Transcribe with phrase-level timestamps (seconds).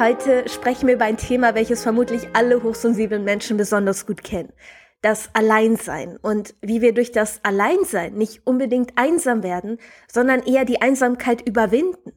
[0.00, 4.50] Heute sprechen wir über ein Thema, welches vermutlich alle hochsensiblen Menschen besonders gut kennen.
[5.02, 9.76] Das Alleinsein und wie wir durch das Alleinsein nicht unbedingt einsam werden,
[10.10, 12.14] sondern eher die Einsamkeit überwinden.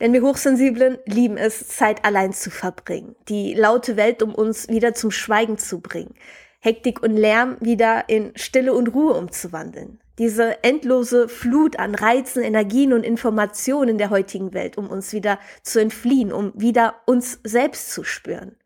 [0.00, 4.94] Denn wir Hochsensiblen lieben es, Zeit allein zu verbringen, die laute Welt um uns wieder
[4.94, 6.14] zum Schweigen zu bringen,
[6.60, 9.98] Hektik und Lärm wieder in Stille und Ruhe umzuwandeln.
[10.18, 15.40] Diese endlose Flut an Reizen, Energien und Informationen in der heutigen Welt, um uns wieder
[15.62, 18.56] zu entfliehen, um wieder uns selbst zu spüren.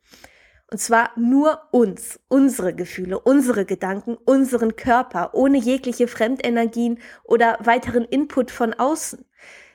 [0.70, 8.04] Und zwar nur uns, unsere Gefühle, unsere Gedanken, unseren Körper, ohne jegliche Fremdenergien oder weiteren
[8.04, 9.24] Input von außen,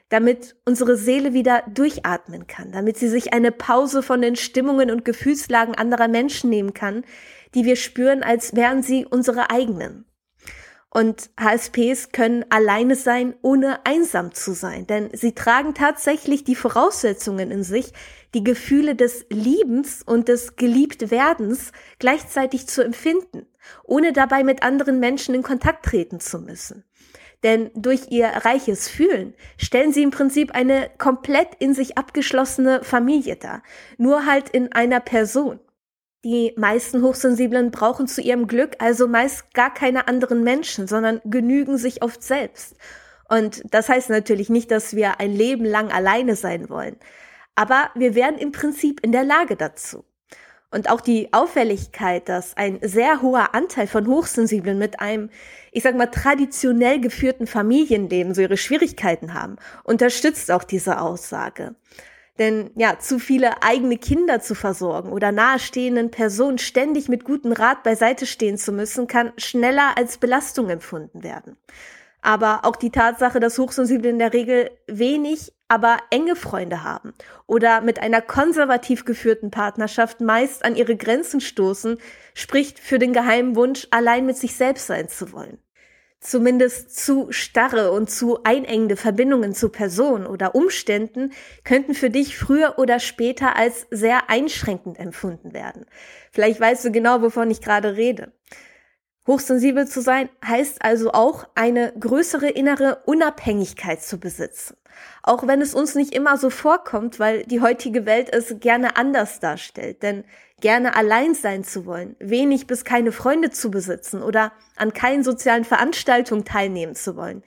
[0.09, 5.05] damit unsere Seele wieder durchatmen kann, damit sie sich eine Pause von den Stimmungen und
[5.05, 7.03] Gefühlslagen anderer Menschen nehmen kann,
[7.55, 10.05] die wir spüren, als wären sie unsere eigenen.
[10.93, 17.49] Und HSPs können alleine sein, ohne einsam zu sein, denn sie tragen tatsächlich die Voraussetzungen
[17.49, 17.93] in sich,
[18.35, 23.47] die Gefühle des Liebens und des Geliebtwerdens gleichzeitig zu empfinden,
[23.83, 26.83] ohne dabei mit anderen Menschen in Kontakt treten zu müssen.
[27.41, 33.35] Denn durch ihr reiches Fühlen stellen sie im Prinzip eine komplett in sich abgeschlossene Familie
[33.35, 33.63] dar,
[33.97, 35.59] nur halt in einer Person.
[36.23, 41.77] Die meisten Hochsensiblen brauchen zu ihrem Glück also meist gar keine anderen Menschen, sondern genügen
[41.77, 42.77] sich oft selbst.
[43.27, 46.95] Und das heißt natürlich nicht, dass wir ein Leben lang alleine sein wollen.
[47.55, 50.05] Aber wir wären im Prinzip in der Lage dazu.
[50.71, 55.29] Und auch die Auffälligkeit, dass ein sehr hoher Anteil von Hochsensiblen mit einem,
[55.71, 61.75] ich sag mal, traditionell geführten Familienleben so ihre Schwierigkeiten haben, unterstützt auch diese Aussage.
[62.39, 67.83] Denn ja, zu viele eigene Kinder zu versorgen oder nahestehenden Personen ständig mit gutem Rat
[67.83, 71.57] beiseite stehen zu müssen, kann schneller als Belastung empfunden werden.
[72.21, 77.13] Aber auch die Tatsache, dass Hochsensible in der Regel wenig, aber enge Freunde haben
[77.47, 81.97] oder mit einer konservativ geführten Partnerschaft meist an ihre Grenzen stoßen,
[82.33, 85.62] spricht für den geheimen Wunsch, allein mit sich selbst sein zu wollen
[86.23, 92.75] zumindest zu starre und zu einengende Verbindungen zu Personen oder Umständen könnten für dich früher
[92.77, 95.85] oder später als sehr einschränkend empfunden werden.
[96.31, 98.31] Vielleicht weißt du genau, wovon ich gerade rede.
[99.25, 104.75] Hochsensibel zu sein heißt also auch eine größere innere Unabhängigkeit zu besitzen.
[105.23, 109.39] Auch wenn es uns nicht immer so vorkommt, weil die heutige Welt es gerne anders
[109.39, 110.03] darstellt.
[110.03, 110.25] Denn
[110.59, 115.63] gerne allein sein zu wollen, wenig bis keine Freunde zu besitzen oder an keinen sozialen
[115.63, 117.43] Veranstaltungen teilnehmen zu wollen,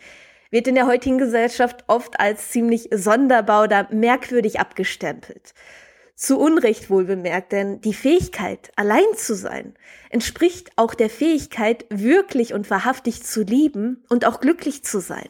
[0.51, 5.55] wird in der heutigen Gesellschaft oft als ziemlich sonderbar oder merkwürdig abgestempelt.
[6.19, 9.75] Zu Unrecht wohl bemerkt, denn die Fähigkeit, allein zu sein,
[10.09, 15.29] entspricht auch der Fähigkeit, wirklich und wahrhaftig zu lieben und auch glücklich zu sein.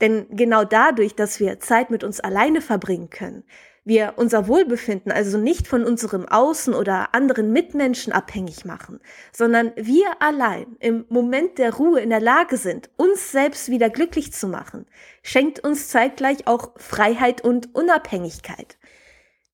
[0.00, 3.44] Denn genau dadurch, dass wir Zeit mit uns alleine verbringen können,
[3.84, 9.00] wir unser Wohlbefinden also nicht von unserem Außen oder anderen Mitmenschen abhängig machen,
[9.32, 14.32] sondern wir allein im Moment der Ruhe in der Lage sind, uns selbst wieder glücklich
[14.32, 14.86] zu machen,
[15.22, 18.78] schenkt uns zeitgleich auch Freiheit und Unabhängigkeit.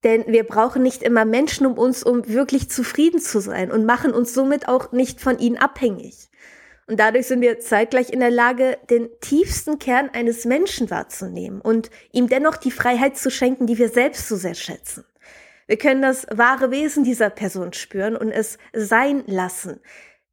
[0.05, 4.13] Denn wir brauchen nicht immer Menschen um uns, um wirklich zufrieden zu sein und machen
[4.13, 6.29] uns somit auch nicht von ihnen abhängig.
[6.89, 11.91] Und dadurch sind wir zeitgleich in der Lage, den tiefsten Kern eines Menschen wahrzunehmen und
[12.11, 15.05] ihm dennoch die Freiheit zu schenken, die wir selbst so sehr schätzen.
[15.67, 19.81] Wir können das wahre Wesen dieser Person spüren und es sein lassen.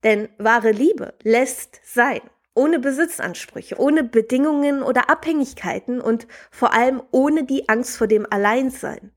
[0.04, 2.22] Denn wahre Liebe lässt sein.
[2.56, 9.12] Ohne Besitzansprüche, ohne Bedingungen oder Abhängigkeiten und vor allem ohne die Angst vor dem Alleinsein.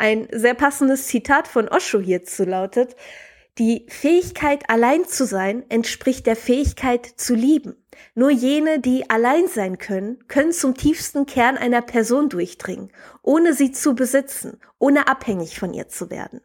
[0.00, 2.96] Ein sehr passendes Zitat von Osho hierzu lautet,
[3.58, 7.76] die Fähigkeit, allein zu sein, entspricht der Fähigkeit zu lieben.
[8.14, 12.90] Nur jene, die allein sein können, können zum tiefsten Kern einer Person durchdringen,
[13.20, 16.40] ohne sie zu besitzen, ohne abhängig von ihr zu werden.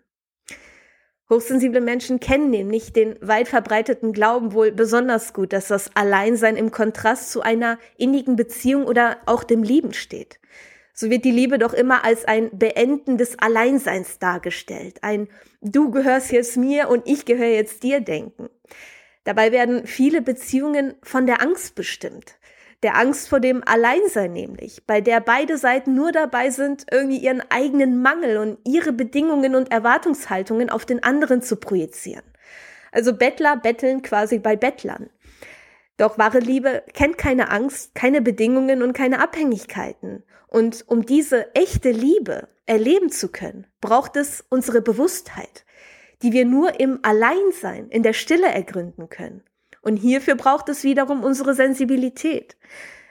[1.30, 6.72] Hochsensible Menschen kennen nämlich den weit verbreiteten Glauben wohl besonders gut, dass das Alleinsein im
[6.72, 10.42] Kontrast zu einer innigen Beziehung oder auch dem Lieben steht
[10.96, 15.00] so wird die Liebe doch immer als ein Beenden des Alleinseins dargestellt.
[15.04, 15.28] Ein
[15.62, 18.50] Du gehörst jetzt mir und ich gehöre jetzt dir denken.
[19.26, 22.36] Dabei werden viele Beziehungen von der Angst bestimmt.
[22.84, 27.42] Der Angst vor dem Alleinsein nämlich, bei der beide Seiten nur dabei sind, irgendwie ihren
[27.50, 32.24] eigenen Mangel und ihre Bedingungen und Erwartungshaltungen auf den anderen zu projizieren.
[32.92, 35.10] Also Bettler betteln quasi bei Bettlern.
[35.98, 40.24] Doch wahre Liebe kennt keine Angst, keine Bedingungen und keine Abhängigkeiten.
[40.48, 45.66] Und um diese echte Liebe erleben zu können, braucht es unsere Bewusstheit,
[46.22, 49.44] die wir nur im Alleinsein, in der Stille ergründen können.
[49.82, 52.58] Und hierfür braucht es wiederum unsere Sensibilität.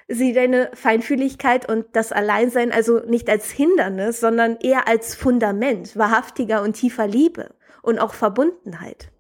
[0.08, 6.62] Sieh deine Feinfühligkeit und das Alleinsein also nicht als Hindernis, sondern eher als Fundament wahrhaftiger
[6.62, 9.10] und tiefer Liebe und auch Verbundenheit.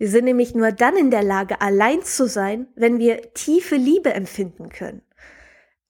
[0.00, 4.14] Wir sind nämlich nur dann in der Lage, allein zu sein, wenn wir tiefe Liebe
[4.14, 5.02] empfinden können.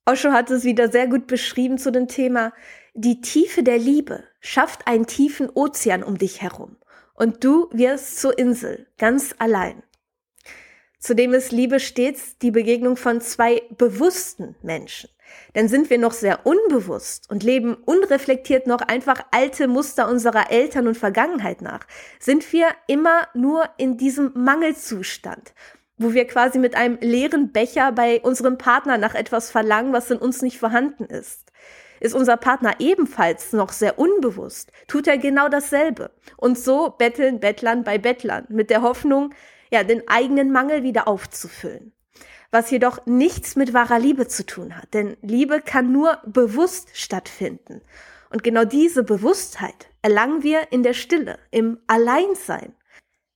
[0.05, 2.53] Osho hat es wieder sehr gut beschrieben zu dem Thema,
[2.95, 6.77] die Tiefe der Liebe schafft einen tiefen Ozean um dich herum
[7.15, 9.81] und du wirst zur Insel, ganz allein.
[10.99, 15.09] Zudem ist Liebe stets die Begegnung von zwei bewussten Menschen.
[15.55, 20.87] Denn sind wir noch sehr unbewusst und leben unreflektiert noch einfach alte Muster unserer Eltern
[20.87, 21.87] und Vergangenheit nach,
[22.19, 25.55] sind wir immer nur in diesem Mangelzustand,
[25.99, 30.19] wo wir quasi mit einem leeren Becher bei unserem Partner nach etwas verlangen, was in
[30.19, 31.51] uns nicht vorhanden ist.
[32.01, 36.11] Ist unser Partner ebenfalls noch sehr unbewusst, tut er genau dasselbe.
[36.39, 39.35] Und so betteln Bettlern bei Bettlern mit der Hoffnung,
[39.71, 41.93] ja, den eigenen Mangel wieder aufzufüllen.
[42.51, 47.81] Was jedoch nichts mit wahrer Liebe zu tun hat, denn Liebe kann nur bewusst stattfinden.
[48.31, 52.75] Und genau diese Bewusstheit erlangen wir in der Stille, im Alleinsein.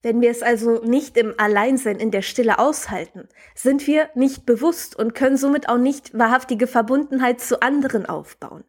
[0.02, 4.96] Wenn wir es also nicht im Alleinsein in der Stille aushalten, sind wir nicht bewusst
[4.96, 8.64] und können somit auch nicht wahrhaftige Verbundenheit zu anderen aufbauen.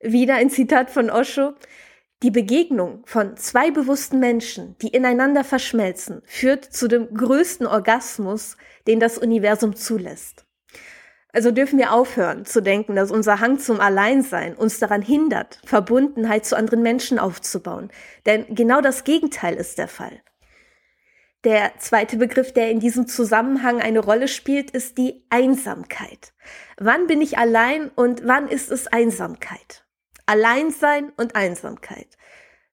[0.00, 1.54] Wieder ein Zitat von Osho.
[2.24, 8.56] Die Begegnung von zwei bewussten Menschen, die ineinander verschmelzen, führt zu dem größten Orgasmus,
[8.88, 10.44] den das Universum zulässt.
[11.32, 16.44] Also dürfen wir aufhören zu denken, dass unser Hang zum Alleinsein uns daran hindert, Verbundenheit
[16.44, 17.92] zu anderen Menschen aufzubauen.
[18.26, 20.20] Denn genau das Gegenteil ist der Fall.
[21.44, 26.32] Der zweite Begriff, der in diesem Zusammenhang eine Rolle spielt, ist die Einsamkeit.
[26.78, 29.84] Wann bin ich allein und wann ist es Einsamkeit?
[30.28, 32.06] Alleinsein und Einsamkeit.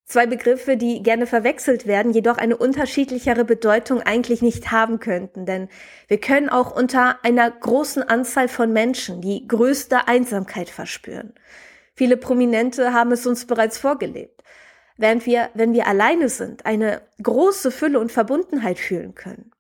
[0.04, 5.68] Zwei Begriffe, die gerne verwechselt werden, jedoch eine unterschiedlichere Bedeutung eigentlich nicht haben könnten, denn
[6.08, 11.34] wir können auch unter einer großen Anzahl von Menschen die größte Einsamkeit verspüren.
[11.96, 14.44] Viele Prominente haben es uns bereits vorgelebt,
[14.98, 19.55] während wir, wenn wir alleine sind, eine große Fülle und Verbundenheit fühlen können.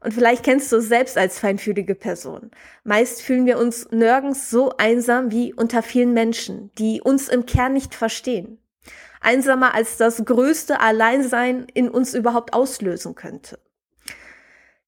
[0.00, 2.50] Und vielleicht kennst du es selbst als feinfühlige Person.
[2.84, 7.72] Meist fühlen wir uns nirgends so einsam wie unter vielen Menschen, die uns im Kern
[7.72, 8.58] nicht verstehen.
[9.20, 13.58] Einsamer als das größte Alleinsein in uns überhaupt auslösen könnte.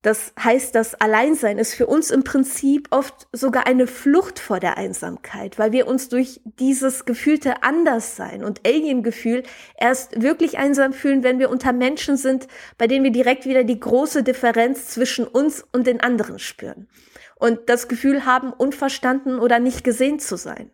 [0.02, 4.78] Das heißt, das Alleinsein ist für uns im Prinzip oft sogar eine Flucht vor der
[4.78, 9.42] Einsamkeit, weil wir uns durch dieses gefühlte Anderssein und Alien-Gefühl
[9.76, 12.48] erst wirklich einsam fühlen, wenn wir unter Menschen sind,
[12.78, 16.88] bei denen wir direkt wieder die große Differenz zwischen uns und den anderen spüren
[17.36, 20.70] und das Gefühl haben, unverstanden oder nicht gesehen zu sein.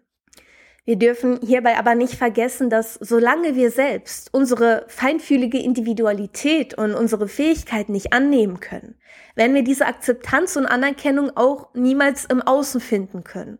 [0.86, 7.26] Wir dürfen hierbei aber nicht vergessen, dass solange wir selbst unsere feinfühlige Individualität und unsere
[7.26, 8.94] Fähigkeiten nicht annehmen können,
[9.34, 13.58] werden wir diese Akzeptanz und Anerkennung auch niemals im Außen finden können.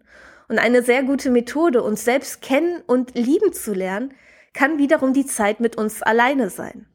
[0.49, 4.15] Und eine sehr gute Methode, uns selbst kennen und lieben zu lernen,
[4.55, 6.87] kann wiederum die Zeit mit uns alleine sein.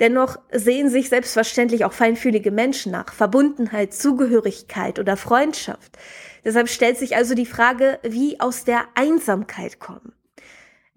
[0.00, 5.96] Dennoch sehen sich selbstverständlich auch feinfühlige Menschen nach Verbundenheit, Zugehörigkeit oder Freundschaft.
[6.44, 10.12] Deshalb stellt sich also die Frage, wie aus der Einsamkeit kommen.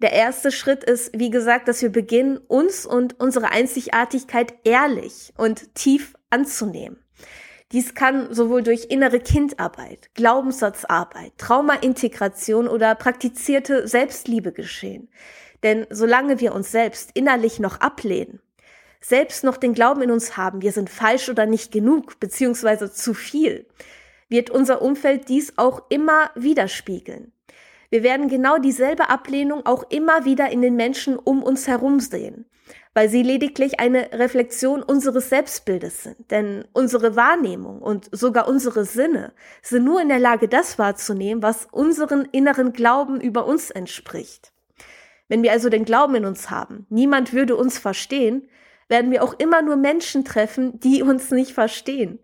[0.00, 5.74] Der erste Schritt ist, wie gesagt, dass wir beginnen, uns und unsere Einzigartigkeit ehrlich und
[5.74, 6.98] tief anzunehmen.
[7.72, 15.08] Dies kann sowohl durch innere Kindarbeit, Glaubenssatzarbeit, Traumaintegration oder praktizierte Selbstliebe geschehen.
[15.62, 18.40] Denn solange wir uns selbst innerlich noch ablehnen,
[19.00, 23.14] selbst noch den Glauben in uns haben, wir sind falsch oder nicht genug, beziehungsweise zu
[23.14, 23.66] viel,
[24.28, 27.32] wird unser Umfeld dies auch immer widerspiegeln.
[27.90, 32.44] Wir werden genau dieselbe Ablehnung auch immer wieder in den Menschen um uns herum sehen,
[32.92, 36.30] weil sie lediglich eine Reflexion unseres Selbstbildes sind.
[36.30, 39.32] Denn unsere Wahrnehmung und sogar unsere Sinne
[39.62, 44.52] sind nur in der Lage, das wahrzunehmen, was unseren inneren Glauben über uns entspricht.
[45.28, 48.48] Wenn wir also den Glauben in uns haben, niemand würde uns verstehen,
[48.88, 52.18] werden wir auch immer nur Menschen treffen, die uns nicht verstehen.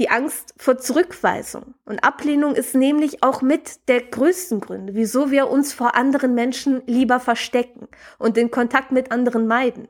[0.00, 5.50] Die Angst vor Zurückweisung und Ablehnung ist nämlich auch mit der größten Gründe, wieso wir
[5.50, 7.86] uns vor anderen Menschen lieber verstecken
[8.18, 9.88] und den Kontakt mit anderen meiden.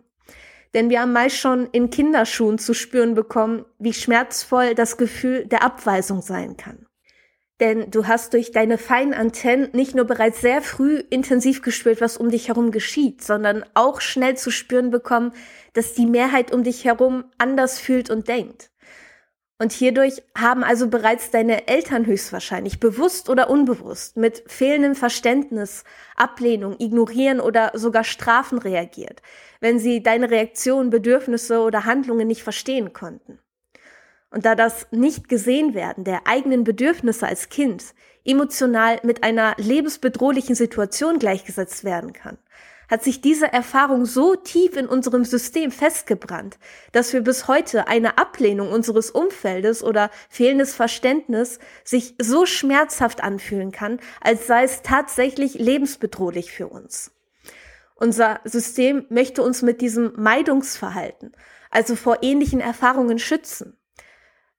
[0.74, 5.62] Denn wir haben meist schon in Kinderschuhen zu spüren bekommen, wie schmerzvoll das Gefühl der
[5.62, 6.86] Abweisung sein kann.
[7.60, 12.16] Denn du hast durch deine feinen Antennen nicht nur bereits sehr früh intensiv gespürt, was
[12.16, 15.30] um dich herum geschieht, sondern auch schnell zu spüren bekommen,
[15.72, 18.69] dass die Mehrheit um dich herum anders fühlt und denkt.
[19.60, 25.84] Und hierdurch haben also bereits deine Eltern höchstwahrscheinlich bewusst oder unbewusst mit fehlendem Verständnis,
[26.16, 29.20] Ablehnung, Ignorieren oder sogar Strafen reagiert,
[29.60, 33.38] wenn sie deine Reaktionen, Bedürfnisse oder Handlungen nicht verstehen konnten.
[34.30, 37.84] Und da das nicht gesehen werden der eigenen Bedürfnisse als Kind
[38.24, 42.38] emotional mit einer lebensbedrohlichen Situation gleichgesetzt werden kann,
[42.90, 46.58] hat sich diese Erfahrung so tief in unserem System festgebrannt,
[46.92, 53.70] dass wir bis heute eine Ablehnung unseres Umfeldes oder fehlendes Verständnis sich so schmerzhaft anfühlen
[53.70, 57.12] kann, als sei es tatsächlich lebensbedrohlich für uns.
[57.94, 61.32] Unser System möchte uns mit diesem Meidungsverhalten,
[61.70, 63.76] also vor ähnlichen Erfahrungen schützen.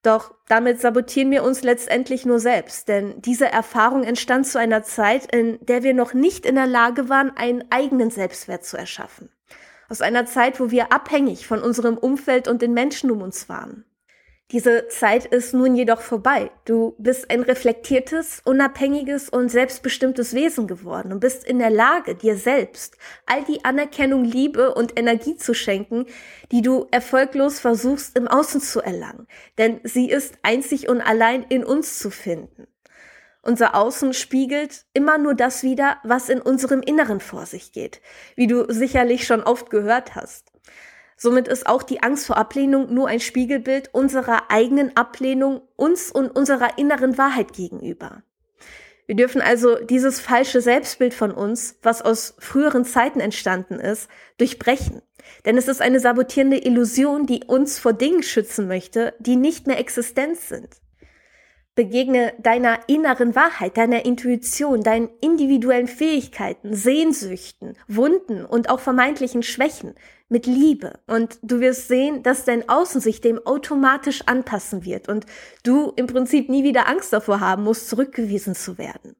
[0.04, 5.34] Doch damit sabotieren wir uns letztendlich nur selbst, denn diese Erfahrung entstand zu einer Zeit,
[5.34, 9.30] in der wir noch nicht in der Lage waren, einen eigenen Selbstwert zu erschaffen.
[9.90, 13.86] Aus einer Zeit, wo wir abhängig von unserem Umfeld und den Menschen um uns waren.
[14.52, 16.52] Diese Zeit ist nun jedoch vorbei.
[16.66, 22.36] Du bist ein reflektiertes, unabhängiges und selbstbestimmtes Wesen geworden und bist in der Lage, dir
[22.36, 26.06] selbst all die Anerkennung, Liebe und Energie zu schenken,
[26.52, 29.26] die du erfolglos versuchst im Außen zu erlangen.
[29.58, 32.68] Denn sie ist einzig und allein in uns zu finden.
[33.44, 38.02] Unser Außen spiegelt immer nur das wider, was in unserem Inneren vor sich geht,
[38.36, 40.52] wie du sicherlich schon oft gehört hast.
[41.24, 46.36] Somit ist auch die Angst vor Ablehnung nur ein Spiegelbild unserer eigenen Ablehnung uns und
[46.36, 48.24] unserer inneren Wahrheit gegenüber.
[49.06, 54.10] Wir dürfen also dieses falsche Selbstbild von uns, was aus früheren Zeiten entstanden ist,
[54.40, 55.04] durchbrechen.
[55.46, 59.78] Denn es ist eine sabotierende Illusion, die uns vor Dingen schützen möchte, die nicht mehr
[59.78, 60.70] existent sind.
[61.74, 69.96] Begegne deiner inneren Wahrheit, deiner Intuition, deinen individuellen Fähigkeiten, Sehnsüchten, Wunden und auch vermeintlichen Schwächen
[70.28, 71.00] mit Liebe.
[71.08, 75.26] Und du wirst sehen, dass dein Außen sich dem automatisch anpassen wird und
[75.64, 79.16] du im Prinzip nie wieder Angst davor haben musst, zurückgewiesen zu werden.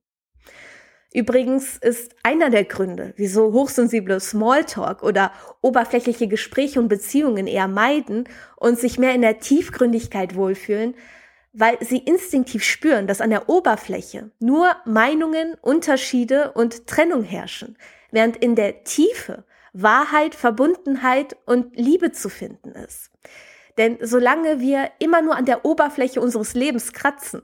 [1.14, 8.30] Übrigens ist einer der Gründe, wieso hochsensible Smalltalk oder oberflächliche Gespräche und Beziehungen eher meiden
[8.56, 10.96] und sich mehr in der Tiefgründigkeit wohlfühlen,
[11.54, 17.78] weil sie instinktiv spüren, dass an der Oberfläche nur Meinungen, Unterschiede und Trennung herrschen,
[18.12, 19.44] während in der Tiefe
[19.74, 23.10] Wahrheit, Verbundenheit und Liebe zu finden ist.
[23.78, 27.42] Denn solange wir immer nur an der Oberfläche unseres Lebens kratzen,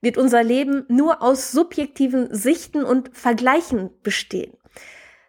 [0.00, 4.56] wird unser Leben nur aus subjektiven Sichten und Vergleichen bestehen.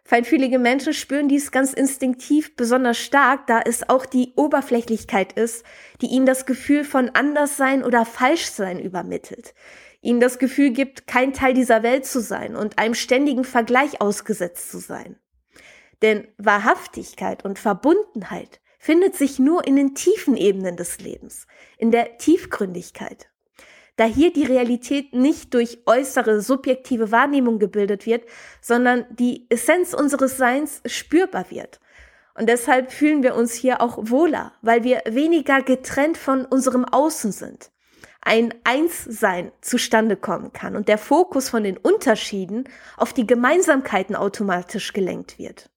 [0.08, 5.66] Feinfühlige Menschen spüren dies ganz instinktiv besonders stark, da es auch die Oberflächlichkeit ist,
[6.00, 9.54] die ihnen das Gefühl von Anderssein oder Falschsein übermittelt.
[10.00, 14.72] Ihnen das Gefühl gibt, kein Teil dieser Welt zu sein und einem ständigen Vergleich ausgesetzt
[14.72, 15.18] zu sein.
[16.02, 21.48] Denn Wahrhaftigkeit und Verbundenheit findet sich nur in den tiefen Ebenen des Lebens,
[21.78, 23.28] in der Tiefgründigkeit
[23.98, 28.24] da hier die Realität nicht durch äußere subjektive Wahrnehmung gebildet wird,
[28.62, 31.80] sondern die Essenz unseres Seins spürbar wird.
[32.36, 37.32] Und deshalb fühlen wir uns hier auch wohler, weil wir weniger getrennt von unserem Außen
[37.32, 37.72] sind.
[38.22, 44.94] Ein Einssein zustande kommen kann und der Fokus von den Unterschieden auf die Gemeinsamkeiten automatisch
[44.94, 45.72] gelenkt wird.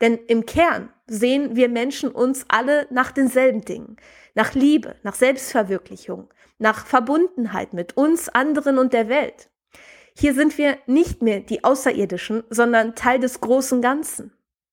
[0.00, 3.96] Denn im Kern sehen wir Menschen uns alle nach denselben Dingen,
[4.34, 6.28] nach Liebe, nach Selbstverwirklichung,
[6.60, 9.50] nach Verbundenheit mit uns, anderen und der Welt.
[10.16, 14.32] Hier sind wir nicht mehr die Außerirdischen, sondern Teil des großen Ganzen.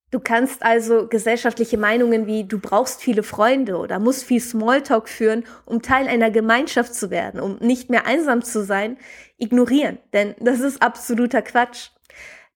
[0.09, 5.43] Du kannst also gesellschaftliche Meinungen wie du brauchst viele Freunde oder musst viel Smalltalk führen,
[5.65, 8.97] um Teil einer Gemeinschaft zu werden, um nicht mehr einsam zu sein,
[9.37, 11.89] ignorieren, denn das ist absoluter Quatsch.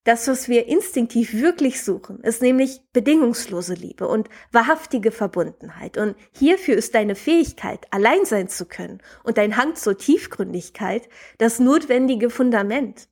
[0.04, 5.96] Das, was wir instinktiv wirklich suchen, ist nämlich bedingungslose Liebe und wahrhaftige Verbundenheit.
[5.96, 11.60] Und hierfür ist deine Fähigkeit, allein sein zu können und dein Hang zur Tiefgründigkeit das
[11.60, 13.08] notwendige Fundament.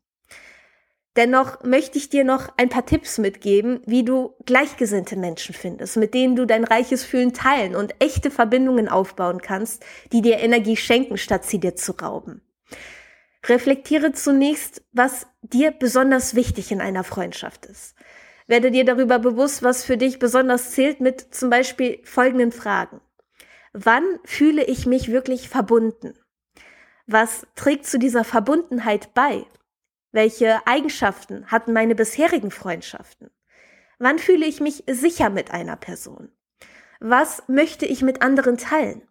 [1.15, 6.13] Dennoch möchte ich dir noch ein paar Tipps mitgeben, wie du gleichgesinnte Menschen findest, mit
[6.15, 11.19] denen du dein reiches Fühlen teilen und echte Verbindungen aufbauen kannst, die dir Energie schenken,
[11.19, 12.43] statt sie dir zu rauben.
[13.47, 17.95] Reflektiere zunächst, was dir besonders wichtig in einer Freundschaft ist.
[18.47, 23.01] Werde dir darüber bewusst, was für dich besonders zählt mit zum Beispiel folgenden Fragen.
[23.73, 26.19] Wann fühle ich mich wirklich verbunden?
[27.07, 29.47] Was trägt zu dieser Verbundenheit bei?
[30.13, 33.31] Welche Eigenschaften hatten meine bisherigen Freundschaften?
[33.99, 36.33] Wann fühle ich mich sicher mit einer Person?
[36.99, 39.03] Was möchte ich mit anderen teilen?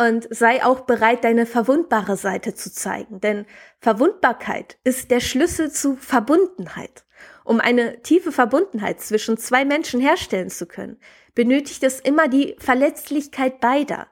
[0.00, 3.46] Und sei auch bereit, deine verwundbare Seite zu zeigen, denn
[3.80, 7.04] Verwundbarkeit ist der Schlüssel zu Verbundenheit.
[7.44, 11.00] Um eine tiefe Verbundenheit zwischen zwei Menschen herstellen zu können,
[11.34, 14.06] benötigt es immer die Verletzlichkeit beider.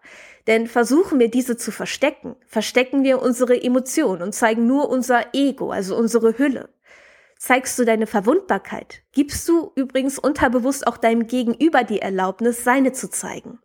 [0.48, 5.70] Denn versuchen wir diese zu verstecken, verstecken wir unsere Emotionen und zeigen nur unser Ego,
[5.70, 6.68] also unsere Hülle.
[7.38, 13.08] Zeigst du deine Verwundbarkeit, gibst du übrigens unterbewusst auch deinem Gegenüber die Erlaubnis, seine zu
[13.10, 13.60] zeigen.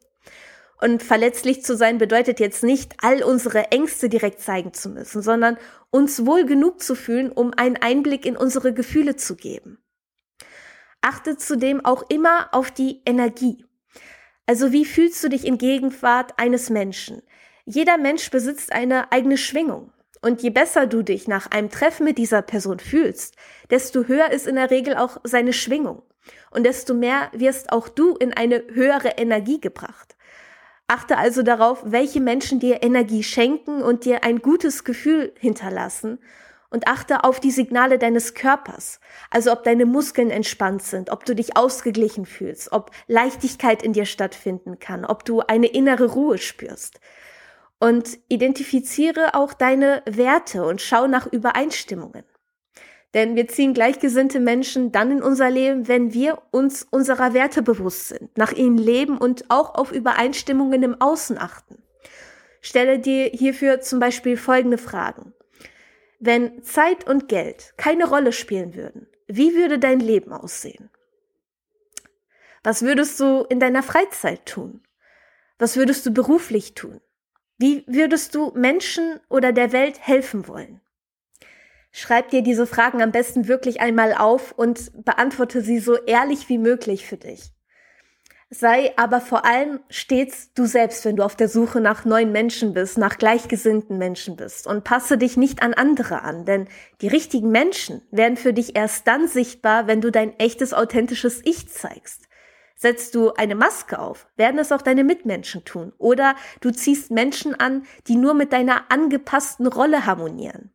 [0.83, 5.57] Und verletzlich zu sein bedeutet jetzt nicht, all unsere Ängste direkt zeigen zu müssen, sondern
[5.91, 9.77] uns wohl genug zu fühlen, um einen Einblick in unsere Gefühle zu geben.
[11.01, 13.63] Achte zudem auch immer auf die Energie.
[14.47, 17.21] Also wie fühlst du dich in Gegenwart eines Menschen?
[17.65, 19.91] Jeder Mensch besitzt eine eigene Schwingung.
[20.23, 23.35] Und je besser du dich nach einem Treffen mit dieser Person fühlst,
[23.69, 26.01] desto höher ist in der Regel auch seine Schwingung.
[26.49, 30.15] Und desto mehr wirst auch du in eine höhere Energie gebracht.
[30.87, 36.19] Achte also darauf, welche Menschen dir Energie schenken und dir ein gutes Gefühl hinterlassen.
[36.73, 39.01] Und achte auf die Signale deines Körpers.
[39.29, 44.05] Also ob deine Muskeln entspannt sind, ob du dich ausgeglichen fühlst, ob Leichtigkeit in dir
[44.05, 47.01] stattfinden kann, ob du eine innere Ruhe spürst.
[47.77, 52.23] Und identifiziere auch deine Werte und schau nach Übereinstimmungen.
[53.13, 58.07] Denn wir ziehen gleichgesinnte Menschen dann in unser Leben, wenn wir uns unserer Werte bewusst
[58.07, 61.83] sind, nach ihnen leben und auch auf Übereinstimmungen im Außen achten.
[62.61, 65.33] Stelle dir hierfür zum Beispiel folgende Fragen.
[66.19, 70.89] Wenn Zeit und Geld keine Rolle spielen würden, wie würde dein Leben aussehen?
[72.63, 74.83] Was würdest du in deiner Freizeit tun?
[75.57, 77.01] Was würdest du beruflich tun?
[77.57, 80.81] Wie würdest du Menschen oder der Welt helfen wollen?
[81.91, 86.57] Schreib dir diese Fragen am besten wirklich einmal auf und beantworte sie so ehrlich wie
[86.57, 87.51] möglich für dich.
[88.53, 92.73] Sei aber vor allem stets du selbst, wenn du auf der Suche nach neuen Menschen
[92.73, 96.67] bist, nach gleichgesinnten Menschen bist und passe dich nicht an andere an, denn
[96.99, 101.69] die richtigen Menschen werden für dich erst dann sichtbar, wenn du dein echtes, authentisches Ich
[101.69, 102.27] zeigst.
[102.75, 105.93] Setzt du eine Maske auf, werden es auch deine Mitmenschen tun.
[105.97, 110.71] Oder du ziehst Menschen an, die nur mit deiner angepassten Rolle harmonieren.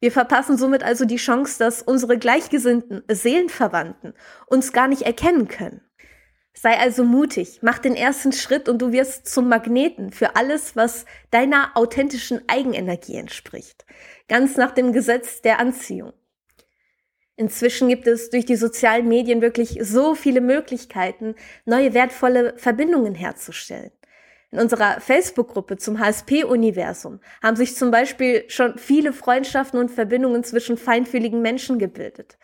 [0.00, 4.14] Wir verpassen somit also die Chance, dass unsere gleichgesinnten Seelenverwandten
[4.46, 5.82] uns gar nicht erkennen können.
[6.54, 11.04] Sei also mutig, mach den ersten Schritt und du wirst zum Magneten für alles, was
[11.30, 13.84] deiner authentischen Eigenenergie entspricht.
[14.28, 16.12] Ganz nach dem Gesetz der Anziehung.
[17.36, 23.92] Inzwischen gibt es durch die sozialen Medien wirklich so viele Möglichkeiten, neue wertvolle Verbindungen herzustellen.
[24.52, 30.76] In unserer Facebook-Gruppe zum HSP-Universum haben sich zum Beispiel schon viele Freundschaften und Verbindungen zwischen
[30.76, 32.36] feinfühligen Menschen gebildet.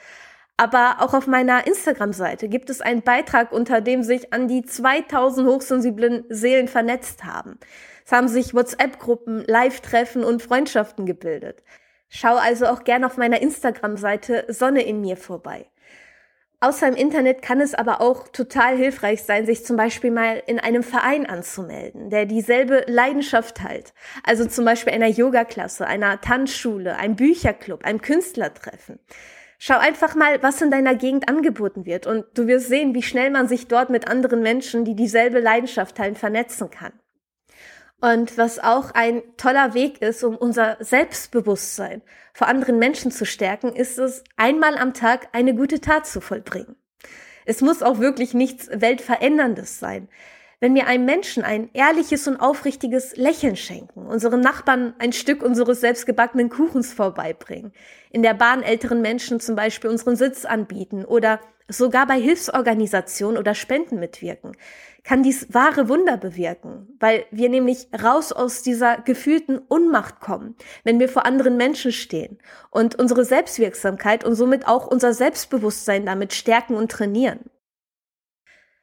[0.57, 5.49] Aber auch auf meiner Instagram-Seite gibt es einen Beitrag, unter dem sich an die 2000
[5.49, 7.59] hochsensiblen Seelen vernetzt haben.
[8.05, 11.65] Es haben sich WhatsApp-Gruppen, Live-Treffen und Freundschaften gebildet.
[12.09, 15.67] Schau also auch gern auf meiner Instagram-Seite Sonne in mir vorbei.
[16.67, 20.59] Außer im Internet kann es aber auch total hilfreich sein, sich zum Beispiel mal in
[20.59, 23.95] einem Verein anzumelden, der dieselbe Leidenschaft teilt.
[24.25, 28.99] Also zum Beispiel einer Yoga-Klasse, einer Tanzschule, einem Bücherclub, einem Künstlertreffen.
[29.61, 33.31] Schau einfach mal, was in deiner Gegend angeboten wird und du wirst sehen, wie schnell
[33.31, 36.95] man sich dort mit anderen Menschen, die dieselbe Leidenschaft teilen, vernetzen kann.
[38.07, 42.03] Und was auch ein toller Weg ist, um unser Selbstbewusstsein
[42.35, 46.77] vor anderen Menschen zu stärken, ist es, einmal am Tag eine gute Tat zu vollbringen.
[47.47, 50.09] Es muss auch wirklich nichts Weltveränderndes sein.
[50.61, 55.81] Wenn wir einem Menschen ein ehrliches und aufrichtiges Lächeln schenken, unseren Nachbarn ein Stück unseres
[55.81, 57.73] selbstgebackenen Kuchens vorbeibringen,
[58.13, 63.55] in der Bahn älteren Menschen zum Beispiel unseren Sitz anbieten oder sogar bei Hilfsorganisationen oder
[63.55, 64.57] Spenden mitwirken,
[65.03, 70.99] kann dies wahre Wunder bewirken, weil wir nämlich raus aus dieser gefühlten Unmacht kommen, wenn
[70.99, 72.39] wir vor anderen Menschen stehen
[72.71, 77.51] und unsere Selbstwirksamkeit und somit auch unser Selbstbewusstsein damit stärken und trainieren.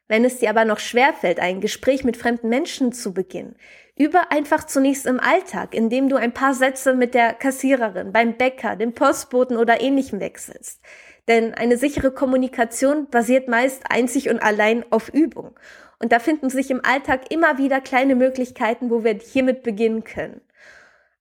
[0.06, 3.56] Wenn es dir aber noch schwerfällt, ein Gespräch mit fremden Menschen zu beginnen,
[3.96, 8.76] über einfach zunächst im Alltag, indem du ein paar Sätze mit der Kassiererin, beim Bäcker,
[8.76, 10.82] dem Postboten oder ähnlichem wechselst.
[11.28, 15.58] Denn eine sichere Kommunikation basiert meist einzig und allein auf Übung.
[15.98, 20.42] Und da finden sich im Alltag immer wieder kleine Möglichkeiten, wo wir hiermit beginnen können.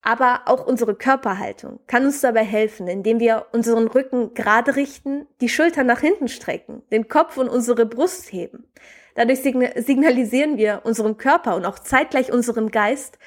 [0.01, 5.47] Aber auch unsere Körperhaltung kann uns dabei helfen, indem wir unseren Rücken gerade richten, die
[5.47, 8.67] Schultern nach hinten strecken, den Kopf und unsere Brust heben.
[9.15, 13.17] Dadurch signalisieren wir unserem Körper und auch zeitgleich unserem Geist,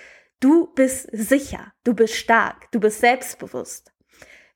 [0.40, 3.94] du bist sicher, du bist stark, du bist selbstbewusst.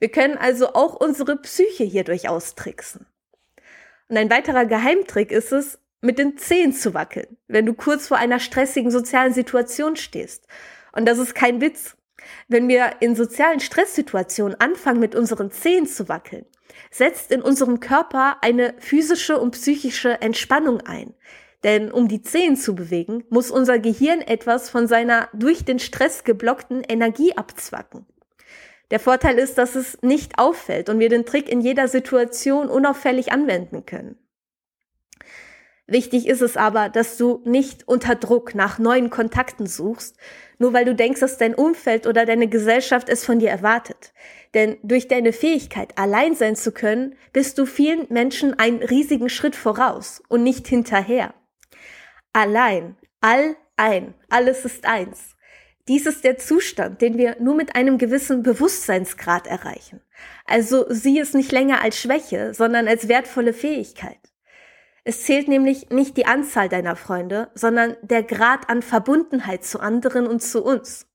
[0.01, 3.07] Wir können also auch unsere Psyche hierdurch austricksen.
[4.09, 8.17] Und ein weiterer Geheimtrick ist es, mit den Zehen zu wackeln, wenn du kurz vor
[8.17, 10.47] einer stressigen sozialen Situation stehst.
[10.93, 11.97] Und das ist kein Witz.
[12.49, 16.47] Wenn wir in sozialen Stresssituationen anfangen, mit unseren Zehen zu wackeln,
[16.91, 21.15] setzt in unserem Körper eine physische und psychische Entspannung ein.
[21.63, 26.25] Denn um die Zehen zu bewegen, muss unser Gehirn etwas von seiner durch den Stress
[26.25, 28.07] geblockten Energie abzwacken.
[28.91, 33.33] Der Vorteil ist, dass es nicht auffällt und wir den Trick in jeder Situation unauffällig
[33.33, 34.19] anwenden können.
[35.87, 40.17] Wichtig ist es aber, dass du nicht unter Druck nach neuen Kontakten suchst,
[40.59, 44.13] nur weil du denkst, dass dein Umfeld oder deine Gesellschaft es von dir erwartet.
[44.55, 49.57] Denn durch deine Fähigkeit, allein sein zu können, bist du vielen Menschen einen riesigen Schritt
[49.57, 51.35] voraus und nicht hinterher.
[52.33, 55.35] Allein, all ein, alles ist eins.
[55.91, 60.01] Dies ist der Zustand, den wir nur mit einem gewissen Bewusstseinsgrad erreichen.
[60.47, 64.21] Also sieh es nicht länger als Schwäche, sondern als wertvolle Fähigkeit.
[65.03, 70.29] Es zählt nämlich nicht die Anzahl deiner Freunde, sondern der Grad an Verbundenheit zu anderen
[70.29, 71.09] und zu uns.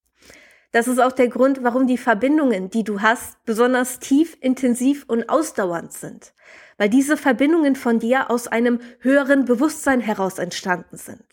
[0.73, 5.29] Das ist auch der Grund, warum die Verbindungen, die du hast, besonders tief, intensiv und
[5.29, 6.33] ausdauernd sind.
[6.77, 11.23] Weil diese Verbindungen von dir aus einem höheren Bewusstsein heraus entstanden sind.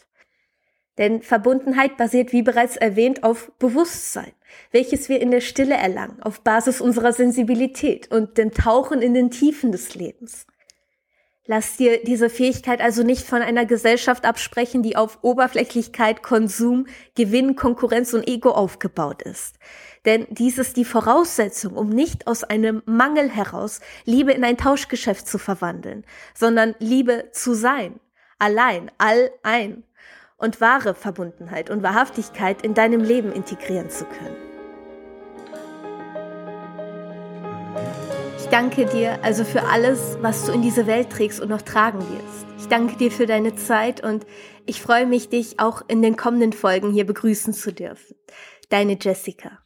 [0.98, 4.33] Denn Verbundenheit basiert, wie bereits erwähnt, auf Bewusstsein,
[4.72, 9.31] welches wir in der Stille erlangen, auf Basis unserer Sensibilität und dem Tauchen in den
[9.31, 10.46] Tiefen des Lebens.
[11.46, 17.57] Lass dir diese Fähigkeit also nicht von einer Gesellschaft absprechen, die auf Oberflächlichkeit, Konsum, Gewinn,
[17.57, 19.57] Konkurrenz und Ego aufgebaut ist.
[20.05, 25.26] Denn dies ist die Voraussetzung, um nicht aus einem Mangel heraus Liebe in ein Tauschgeschäft
[25.26, 27.98] zu verwandeln, sondern Liebe zu sein,
[28.38, 29.83] allein, all ein
[30.42, 34.52] und wahre Verbundenheit und Wahrhaftigkeit in deinem Leben integrieren zu können.
[38.52, 42.46] danke dir also für alles, was du in diese Welt trägst und noch tragen wirst.
[42.59, 44.26] Ich danke dir für deine Zeit und
[44.66, 48.14] ich freue mich, dich auch in den kommenden Folgen hier begrüßen zu dürfen.
[48.68, 49.62] Deine Jessica.